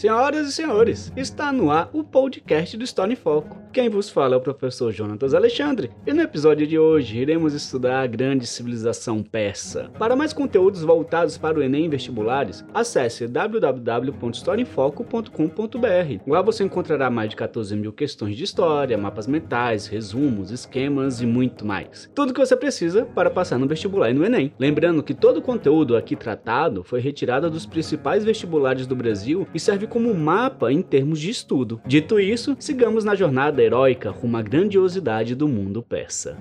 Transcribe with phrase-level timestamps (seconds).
[0.00, 3.59] Senhoras e senhores, está no ar o podcast do História em Foco.
[3.72, 8.02] Quem vos fala é o professor Jonatas Alexandre, e no episódio de hoje iremos estudar
[8.02, 9.88] a grande civilização persa.
[9.96, 16.20] Para mais conteúdos voltados para o Enem e vestibulares, acesse www.historiaemfoco.com.br.
[16.26, 21.26] Lá você encontrará mais de 14 mil questões de história, mapas mentais, resumos, esquemas e
[21.26, 22.10] muito mais.
[22.12, 24.52] Tudo que você precisa para passar no vestibular e no Enem.
[24.58, 29.60] Lembrando que todo o conteúdo aqui tratado foi retirado dos principais vestibulares do Brasil e
[29.60, 31.80] serve como mapa em termos de estudo.
[31.86, 36.36] Dito isso, sigamos na jornada heróica rumo à grandiosidade do mundo persa.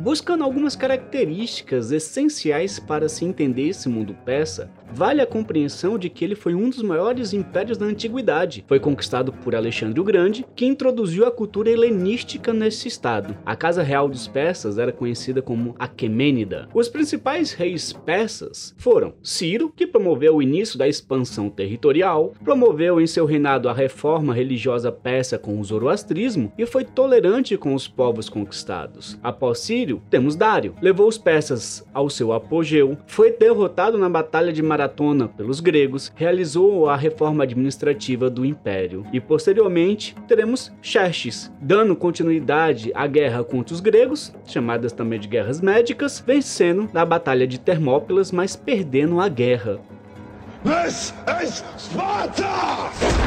[0.00, 6.24] Buscando algumas características essenciais para se entender esse mundo persa, vale a compreensão de que
[6.24, 8.64] ele foi um dos maiores impérios da antiguidade.
[8.66, 13.36] Foi conquistado por Alexandre o Grande, que introduziu a cultura helenística nesse estado.
[13.46, 16.68] A casa real dos persas era conhecida como Aquemênida.
[16.74, 23.06] Os principais reis persas foram Ciro, que promoveu o início da expansão territorial, promoveu em
[23.06, 28.28] seu reinado a reforma religiosa persa com o zoroastrismo e foi tolerante com os povos
[28.28, 29.18] conquistados.
[29.22, 30.74] Após Ciro, temos Dário.
[30.82, 36.10] Levou os persas ao seu apogeu, foi derrotado na Batalha de Mar maratona pelos gregos,
[36.16, 39.04] realizou a reforma administrativa do império.
[39.12, 45.60] E posteriormente teremos Xerxes, dando continuidade à guerra contra os gregos, chamadas também de guerras
[45.60, 49.78] médicas, vencendo na Batalha de Termópilas, mas perdendo a guerra.
[50.64, 53.19] This is Sparta!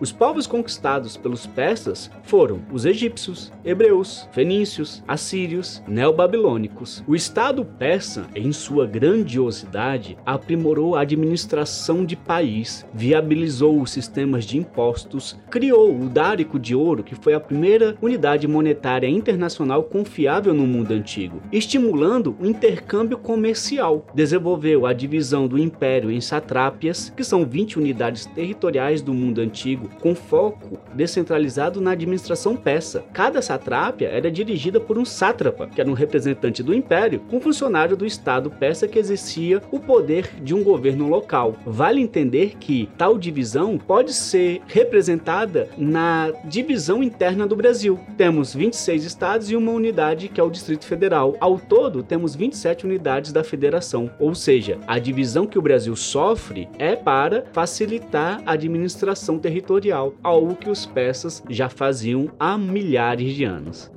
[0.00, 7.04] Os povos conquistados pelos persas foram os egípcios, hebreus, fenícios, assírios, neobabilônicos.
[7.06, 14.56] O Estado persa, em sua grandiosidade, aprimorou a administração de país, viabilizou os sistemas de
[14.56, 20.66] impostos, criou o Dárico de Ouro, que foi a primeira unidade monetária internacional confiável no
[20.66, 24.06] mundo antigo, estimulando o intercâmbio comercial.
[24.14, 29.89] Desenvolveu a divisão do império em satrápias, que são 20 unidades territoriais do mundo antigo,
[30.00, 33.04] com foco descentralizado na administração persa.
[33.12, 37.96] Cada satrápia era dirigida por um sátrapa, que era um representante do império, um funcionário
[37.96, 41.56] do estado persa que exercia o poder de um governo local.
[41.66, 47.98] Vale entender que tal divisão pode ser representada na divisão interna do Brasil.
[48.16, 51.36] Temos 26 estados e uma unidade que é o Distrito Federal.
[51.40, 56.68] Ao todo, temos 27 unidades da federação, ou seja, a divisão que o Brasil sofre
[56.78, 63.34] é para facilitar a administração territorial territorial, algo que os persas já faziam há milhares
[63.34, 63.90] de anos.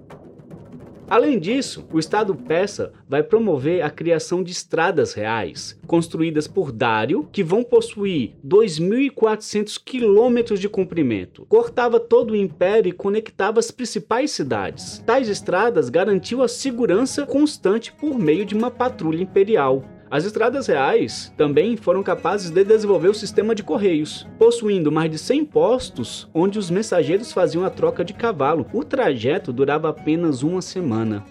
[1.10, 7.28] Além disso, o Estado persa vai promover a criação de estradas reais, construídas por Dário,
[7.32, 11.46] que vão possuir 2.400 quilômetros de comprimento.
[11.46, 15.04] Cortava todo o império e conectava as principais cidades.
[15.06, 19.84] Tais estradas garantiam a segurança constante por meio de uma patrulha imperial.
[20.14, 25.18] As estradas reais também foram capazes de desenvolver o sistema de correios, possuindo mais de
[25.18, 28.68] 100 postos onde os mensageiros faziam a troca de cavalo.
[28.72, 31.26] O trajeto durava apenas uma semana.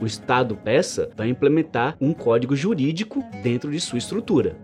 [0.00, 4.56] O Estado persa vai implementar um código jurídico dentro de sua estrutura.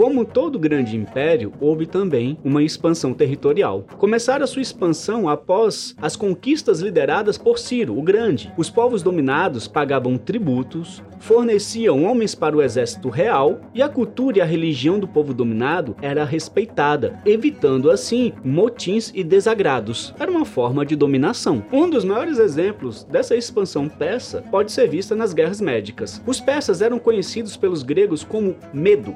[0.00, 3.84] Como todo grande império, houve também uma expansão territorial.
[3.98, 8.50] Começaram a sua expansão após as conquistas lideradas por Ciro, o Grande.
[8.56, 14.40] Os povos dominados pagavam tributos, forneciam homens para o exército real e a cultura e
[14.40, 20.14] a religião do povo dominado era respeitada, evitando assim motins e desagrados.
[20.18, 21.62] Era uma forma de dominação.
[21.70, 26.22] Um dos maiores exemplos dessa expansão persa pode ser vista nas guerras médicas.
[26.26, 29.14] Os persas eram conhecidos pelos gregos como medo.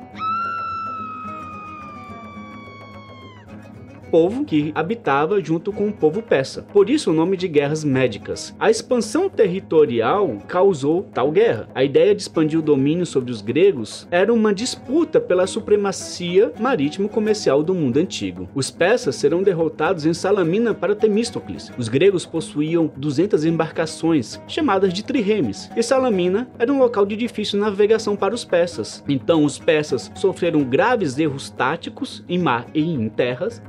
[4.14, 6.62] Povo que habitava junto com o povo persa.
[6.72, 8.54] Por isso o nome de guerras médicas.
[8.60, 11.68] A expansão territorial causou tal guerra.
[11.74, 17.60] A ideia de expandir o domínio sobre os gregos era uma disputa pela supremacia marítimo-comercial
[17.60, 18.48] do mundo antigo.
[18.54, 21.72] Os persas serão derrotados em Salamina para Temístocles.
[21.76, 27.58] Os gregos possuíam 200 embarcações, chamadas de triremes, e Salamina era um local de difícil
[27.58, 29.02] navegação para os persas.
[29.08, 33.60] Então os persas sofreram graves erros táticos em mar e em terras.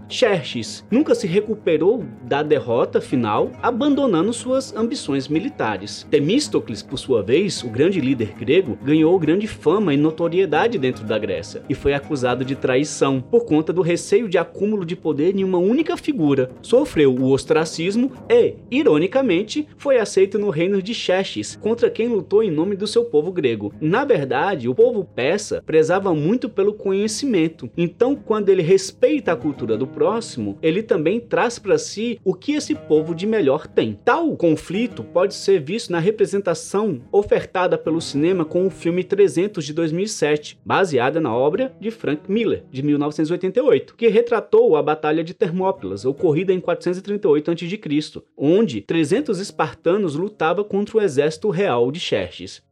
[0.92, 6.06] Nunca se recuperou da derrota final, abandonando suas ambições militares.
[6.10, 11.18] Temístocles, por sua vez, o grande líder grego, ganhou grande fama e notoriedade dentro da
[11.18, 15.44] Grécia e foi acusado de traição por conta do receio de acúmulo de poder em
[15.44, 16.50] uma única figura.
[16.62, 22.52] Sofreu o ostracismo e, ironicamente, foi aceito no reino de Xerxes, contra quem lutou em
[22.52, 23.74] nome do seu povo grego.
[23.80, 29.78] Na verdade, o povo persa prezava muito pelo conhecimento, então, quando ele respeita a cultura
[29.78, 33.98] do próximo, próximo, ele também traz para si o que esse povo de melhor tem.
[34.04, 39.74] Tal conflito pode ser visto na representação ofertada pelo cinema com o filme 300 de
[39.74, 46.06] 2007, baseada na obra de Frank Miller, de 1988, que retratou a Batalha de Termópilas,
[46.06, 52.64] ocorrida em 438 a.C., onde 300 espartanos lutavam contra o exército real de Xerxes.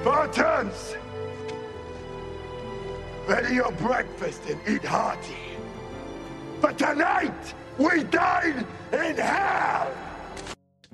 [0.00, 1.05] Spartans!
[3.26, 5.34] Ready your breakfast and eat hearty.
[6.60, 9.92] But tonight, we dine in hell!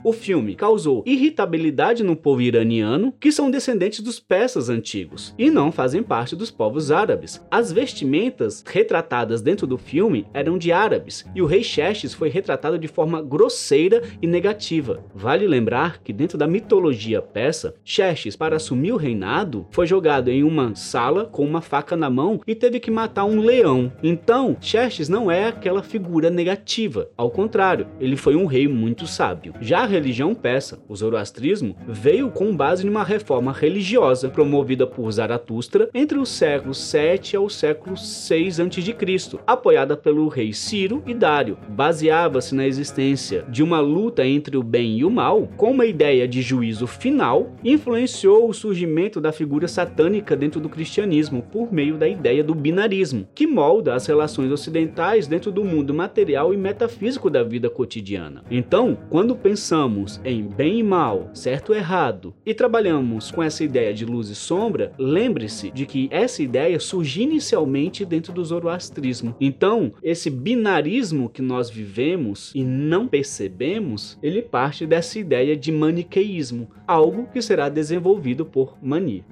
[0.04, 5.70] O filme causou irritabilidade no povo iraniano, que são descendentes dos persas antigos e não
[5.70, 7.40] fazem parte dos povos árabes.
[7.48, 12.76] As vestimentas retratadas dentro do filme eram de árabes e o rei Xerxes foi retratado
[12.78, 15.04] de forma grosseira e negativa.
[15.14, 20.42] Vale lembrar que dentro da mitologia persa, Xerxes, para assumir o reinado, foi jogado em
[20.42, 23.92] uma sala com uma faca na mão e teve que matar um leão.
[24.02, 29.54] Então, Xerxes não é aquela figura negativa, ao contrário, ele foi um rei muito sábio.
[29.60, 36.18] Já religião persa, o zoroastrismo, veio com base numa reforma religiosa promovida por Zaratustra entre
[36.18, 41.58] os séculos 7 ao século 6 a.C., apoiada pelo rei Ciro e Dário.
[41.68, 46.26] Baseava-se na existência de uma luta entre o bem e o mal, com uma ideia
[46.26, 52.08] de juízo final, influenciou o surgimento da figura satânica dentro do cristianismo por meio da
[52.08, 57.42] ideia do binarismo, que molda as relações ocidentais dentro do mundo material e metafísico da
[57.42, 58.42] vida cotidiana.
[58.50, 63.64] Então, quando pensamos pensamos em bem e mal, certo e errado, e trabalhamos com essa
[63.64, 69.34] ideia de luz e sombra, lembre-se de que essa ideia surgiu inicialmente dentro do zoroastrismo.
[69.40, 76.70] Então, esse binarismo que nós vivemos e não percebemos, ele parte dessa ideia de maniqueísmo,
[76.86, 79.24] algo que será desenvolvido por Mani.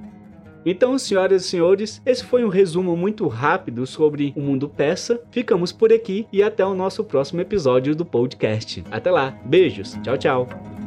[0.65, 5.21] Então, senhoras e senhores, esse foi um resumo muito rápido sobre o mundo peça.
[5.31, 8.85] Ficamos por aqui e até o nosso próximo episódio do podcast.
[8.91, 10.80] Até lá, beijos, tchau, tchau.